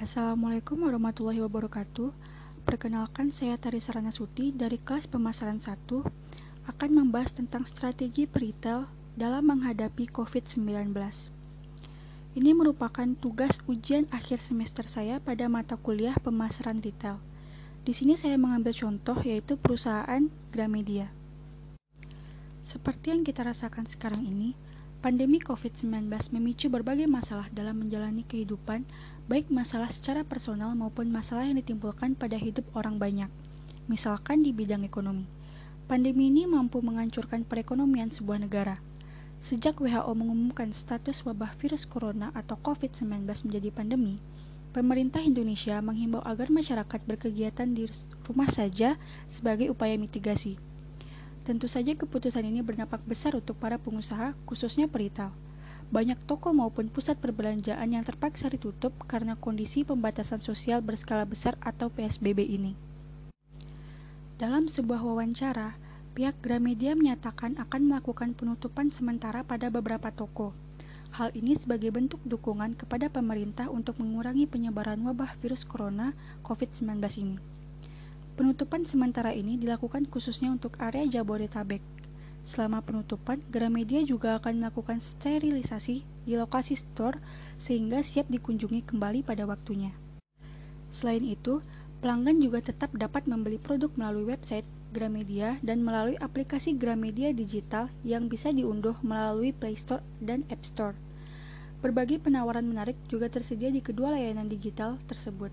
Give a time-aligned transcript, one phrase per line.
[0.00, 2.08] Assalamualaikum warahmatullahi wabarakatuh.
[2.64, 5.76] Perkenalkan saya Tari Saranasuti dari kelas pemasaran 1
[6.72, 10.96] akan membahas tentang strategi peritel dalam menghadapi COVID-19.
[12.32, 17.20] Ini merupakan tugas ujian akhir semester saya pada mata kuliah pemasaran retail.
[17.84, 21.12] Di sini saya mengambil contoh yaitu perusahaan Gramedia.
[22.64, 24.56] Seperti yang kita rasakan sekarang ini,
[25.00, 28.84] pandemi COVID-19 memicu berbagai masalah dalam menjalani kehidupan,
[29.32, 33.32] baik masalah secara personal maupun masalah yang ditimbulkan pada hidup orang banyak,
[33.88, 35.24] misalkan di bidang ekonomi.
[35.88, 38.76] Pandemi ini mampu menghancurkan perekonomian sebuah negara.
[39.40, 44.20] Sejak WHO mengumumkan status wabah virus corona atau COVID-19 menjadi pandemi,
[44.76, 47.88] pemerintah Indonesia menghimbau agar masyarakat berkegiatan di
[48.28, 50.60] rumah saja sebagai upaya mitigasi.
[51.50, 55.34] Tentu saja keputusan ini berdampak besar untuk para pengusaha, khususnya peritel.
[55.90, 61.90] Banyak toko maupun pusat perbelanjaan yang terpaksa ditutup karena kondisi pembatasan sosial berskala besar atau
[61.90, 62.78] PSBB ini.
[64.38, 65.74] Dalam sebuah wawancara,
[66.14, 70.54] pihak Gramedia menyatakan akan melakukan penutupan sementara pada beberapa toko.
[71.18, 76.14] Hal ini sebagai bentuk dukungan kepada pemerintah untuk mengurangi penyebaran wabah virus corona
[76.46, 77.59] COVID-19 ini.
[78.40, 81.84] Penutupan sementara ini dilakukan khususnya untuk area Jabodetabek.
[82.40, 87.20] Selama penutupan, Gramedia juga akan melakukan sterilisasi di lokasi store
[87.60, 89.92] sehingga siap dikunjungi kembali pada waktunya.
[90.88, 91.60] Selain itu,
[92.00, 98.32] Pelanggan juga tetap dapat membeli produk melalui website Gramedia dan melalui aplikasi Gramedia Digital yang
[98.32, 100.96] bisa diunduh melalui Play Store dan App Store.
[101.84, 105.52] Berbagai penawaran menarik juga tersedia di kedua layanan digital tersebut.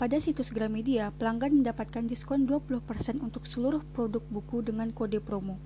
[0.00, 5.60] Pada situs Gramedia, pelanggan mendapatkan diskon 20% untuk seluruh produk buku dengan kode promo.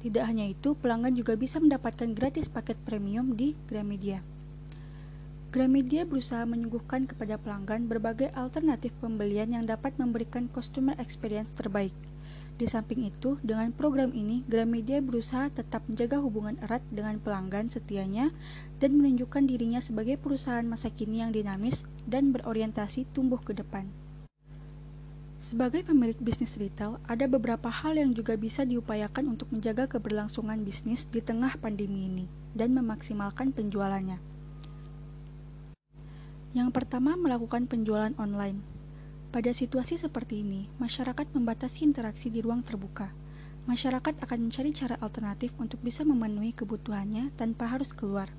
[0.00, 4.24] Tidak hanya itu, pelanggan juga bisa mendapatkan gratis paket premium di Gramedia.
[5.52, 11.92] Gramedia berusaha menyuguhkan kepada pelanggan berbagai alternatif pembelian yang dapat memberikan customer experience terbaik.
[12.54, 18.30] Di samping itu, dengan program ini, Gramedia berusaha tetap menjaga hubungan erat dengan pelanggan setianya
[18.78, 23.90] dan menunjukkan dirinya sebagai perusahaan masa kini yang dinamis dan berorientasi tumbuh ke depan.
[25.42, 31.04] Sebagai pemilik bisnis retail, ada beberapa hal yang juga bisa diupayakan untuk menjaga keberlangsungan bisnis
[31.10, 34.16] di tengah pandemi ini dan memaksimalkan penjualannya.
[36.54, 38.73] Yang pertama, melakukan penjualan online.
[39.34, 43.10] Pada situasi seperti ini, masyarakat membatasi interaksi di ruang terbuka.
[43.66, 48.30] Masyarakat akan mencari cara alternatif untuk bisa memenuhi kebutuhannya tanpa harus keluar.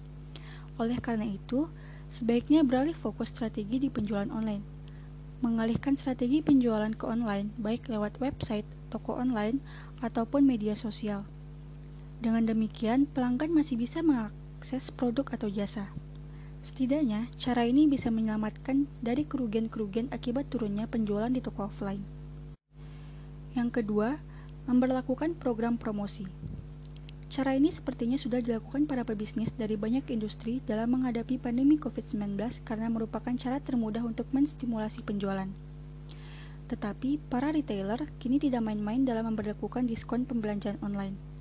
[0.79, 1.67] Oleh karena itu,
[2.07, 4.63] sebaiknya beralih fokus strategi di penjualan online.
[5.43, 9.59] Mengalihkan strategi penjualan ke online, baik lewat website, toko online,
[9.99, 11.27] ataupun media sosial.
[12.23, 15.91] Dengan demikian, pelanggan masih bisa mengakses produk atau jasa.
[16.65, 22.01] Setidaknya, cara ini bisa menyelamatkan dari kerugian-kerugian akibat turunnya penjualan di toko offline.
[23.53, 24.17] Yang kedua,
[24.65, 26.25] memperlakukan program promosi.
[27.29, 32.33] Cara ini sepertinya sudah dilakukan para pebisnis dari banyak industri dalam menghadapi pandemi COVID-19
[32.65, 35.49] karena merupakan cara termudah untuk menstimulasi penjualan.
[36.65, 41.34] Tetapi, para retailer kini tidak main-main dalam memperlakukan diskon pembelanjaan online.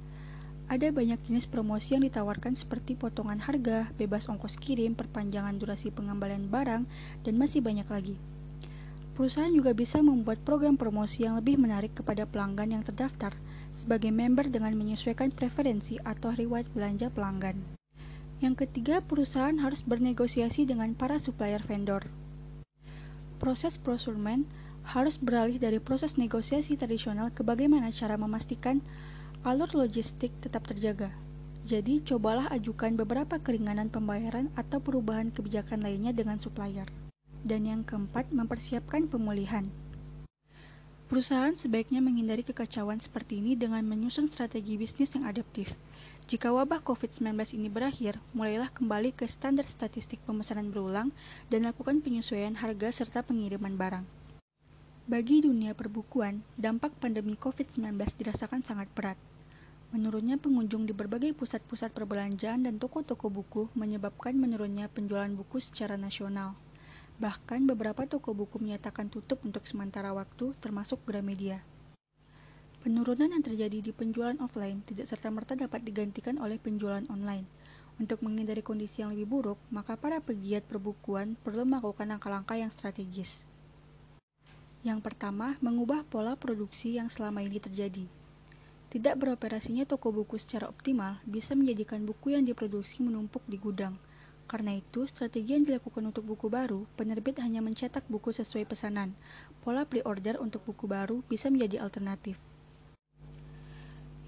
[0.65, 6.49] Ada banyak jenis promosi yang ditawarkan seperti potongan harga, bebas ongkos kirim, perpanjangan durasi pengembalian
[6.49, 6.89] barang,
[7.21, 8.17] dan masih banyak lagi.
[9.15, 13.37] Perusahaan juga bisa membuat program promosi yang lebih menarik kepada pelanggan yang terdaftar
[13.71, 17.61] sebagai member dengan menyesuaikan preferensi atau reward belanja pelanggan.
[18.43, 22.11] Yang ketiga, perusahaan harus bernegosiasi dengan para supplier vendor.
[23.39, 24.49] Proses procurement
[24.85, 28.83] harus beralih dari proses negosiasi tradisional ke bagaimana cara memastikan
[29.45, 31.13] alur logistik tetap terjaga.
[31.69, 36.89] Jadi, cobalah ajukan beberapa keringanan pembayaran atau perubahan kebijakan lainnya dengan supplier.
[37.45, 39.69] Dan yang keempat, mempersiapkan pemulihan.
[41.13, 45.77] Perusahaan sebaiknya menghindari kekacauan seperti ini dengan menyusun strategi bisnis yang adaptif.
[46.25, 51.13] Jika wabah COVID-19 ini berakhir, mulailah kembali ke standar statistik pemesanan berulang
[51.53, 54.05] dan lakukan penyesuaian harga serta pengiriman barang.
[55.05, 59.21] Bagi dunia perbukuan, dampak pandemi COVID-19 dirasakan sangat berat.
[59.95, 66.59] Menurunnya pengunjung di berbagai pusat-pusat perbelanjaan dan toko-toko buku menyebabkan menurunnya penjualan buku secara nasional.
[67.23, 71.63] Bahkan beberapa toko buku menyatakan tutup untuk sementara waktu, termasuk Gramedia.
[72.83, 77.47] Penurunan yang terjadi di penjualan offline tidak serta-merta dapat digantikan oleh penjualan online.
[77.95, 83.47] Untuk menghindari kondisi yang lebih buruk, maka para pegiat perbukuan perlu melakukan langkah-langkah yang strategis.
[84.83, 88.24] Yang pertama, mengubah pola produksi yang selama ini terjadi.
[88.95, 93.99] Tidak beroperasinya toko buku secara optimal bisa menjadikan buku yang diproduksi menumpuk di gudang.
[94.47, 99.11] Karena itu, strategi yang dilakukan untuk buku baru, penerbit hanya mencetak buku sesuai pesanan.
[99.67, 102.39] Pola pre-order untuk buku baru bisa menjadi alternatif.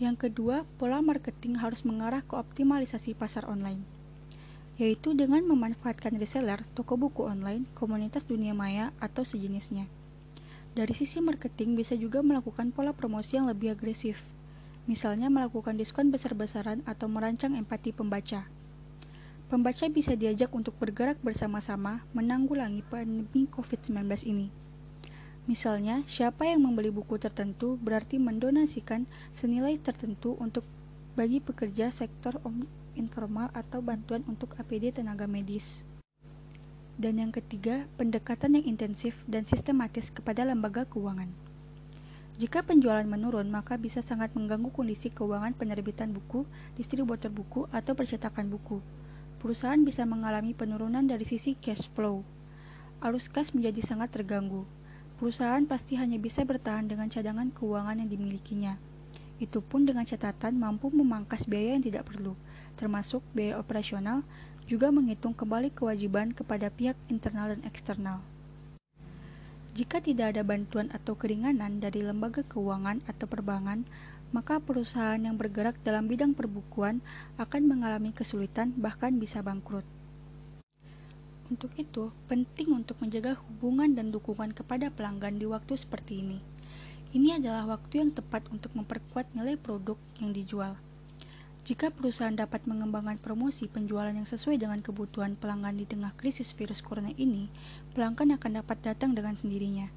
[0.03, 3.87] Yang kedua, pola marketing harus mengarah ke optimalisasi pasar online,
[4.83, 9.87] yaitu dengan memanfaatkan reseller, toko buku online, komunitas dunia maya, atau sejenisnya.
[10.75, 14.27] Dari sisi marketing bisa juga melakukan pola promosi yang lebih agresif,
[14.87, 18.47] misalnya melakukan diskon besar-besaran atau merancang empati pembaca.
[19.47, 24.51] Pembaca bisa diajak untuk bergerak bersama-sama menanggulangi pandemi COVID-19 ini.
[25.47, 30.67] Misalnya, siapa yang membeli buku tertentu berarti mendonasikan senilai tertentu untuk
[31.15, 32.43] bagi pekerja sektor
[32.99, 35.79] informal atau bantuan untuk APD tenaga medis.
[36.99, 41.46] Dan yang ketiga, pendekatan yang intensif dan sistematis kepada lembaga keuangan.
[42.37, 46.45] Jika penjualan menurun, maka bisa sangat mengganggu kondisi keuangan penerbitan buku,
[46.77, 48.85] distributor buku, atau percetakan buku
[49.47, 52.27] perusahaan bisa mengalami penurunan dari sisi cash flow.
[52.99, 54.67] Arus kas menjadi sangat terganggu.
[55.23, 58.75] Perusahaan pasti hanya bisa bertahan dengan cadangan keuangan yang dimilikinya.
[59.39, 62.35] Itu pun dengan catatan mampu memangkas biaya yang tidak perlu,
[62.75, 64.27] termasuk biaya operasional,
[64.67, 68.19] juga menghitung kembali kewajiban kepada pihak internal dan eksternal.
[69.77, 73.85] Jika tidak ada bantuan atau keringanan dari lembaga keuangan atau perbankan,
[74.33, 77.05] maka perusahaan yang bergerak dalam bidang perbukuan
[77.37, 79.85] akan mengalami kesulitan, bahkan bisa bangkrut.
[81.53, 86.41] Untuk itu, penting untuk menjaga hubungan dan dukungan kepada pelanggan di waktu seperti ini.
[87.13, 90.73] Ini adalah waktu yang tepat untuk memperkuat nilai produk yang dijual.
[91.67, 96.79] Jika perusahaan dapat mengembangkan promosi penjualan yang sesuai dengan kebutuhan pelanggan di tengah krisis virus
[96.79, 97.51] corona ini,
[97.91, 99.91] pelanggan akan dapat datang dengan sendirinya.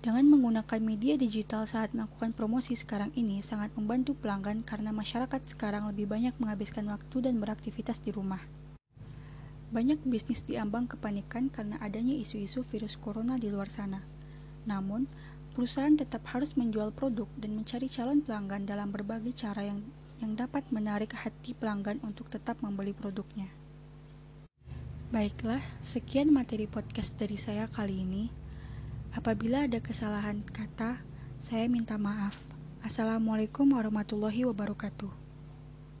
[0.00, 5.84] Dengan menggunakan media digital saat melakukan promosi sekarang ini sangat membantu pelanggan karena masyarakat sekarang
[5.92, 8.40] lebih banyak menghabiskan waktu dan beraktivitas di rumah.
[9.68, 14.00] Banyak bisnis diambang kepanikan karena adanya isu-isu virus corona di luar sana.
[14.64, 15.04] Namun,
[15.52, 19.84] perusahaan tetap harus menjual produk dan mencari calon pelanggan dalam berbagai cara yang
[20.18, 23.46] yang dapat menarik hati pelanggan untuk tetap membeli produknya.
[25.08, 28.28] Baiklah, sekian materi podcast dari saya kali ini.
[29.16, 31.00] Apabila ada kesalahan kata,
[31.40, 32.36] saya minta maaf.
[32.84, 35.27] Assalamualaikum warahmatullahi wabarakatuh.